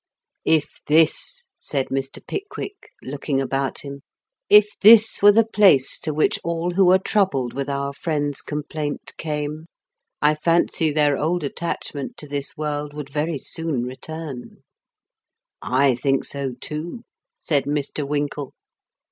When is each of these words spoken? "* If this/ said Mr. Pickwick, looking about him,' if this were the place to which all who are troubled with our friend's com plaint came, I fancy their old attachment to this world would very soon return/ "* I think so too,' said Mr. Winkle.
"* 0.39 0.45
If 0.57 0.79
this/ 0.87 1.45
said 1.59 1.89
Mr. 1.89 2.25
Pickwick, 2.25 2.89
looking 3.03 3.39
about 3.39 3.81
him,' 3.81 4.01
if 4.49 4.69
this 4.81 5.21
were 5.21 5.31
the 5.31 5.45
place 5.45 5.99
to 5.99 6.11
which 6.11 6.39
all 6.43 6.71
who 6.71 6.89
are 6.91 6.97
troubled 6.97 7.53
with 7.53 7.69
our 7.69 7.93
friend's 7.93 8.41
com 8.41 8.63
plaint 8.67 9.15
came, 9.17 9.67
I 10.19 10.33
fancy 10.33 10.91
their 10.91 11.19
old 11.19 11.43
attachment 11.43 12.17
to 12.17 12.27
this 12.27 12.57
world 12.57 12.95
would 12.95 13.11
very 13.11 13.37
soon 13.37 13.83
return/ 13.83 14.63
"* 15.41 15.83
I 15.83 15.93
think 15.93 16.25
so 16.25 16.53
too,' 16.59 17.03
said 17.37 17.65
Mr. 17.65 18.03
Winkle. 18.03 18.53